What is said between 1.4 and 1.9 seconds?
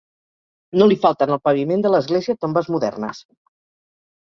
paviment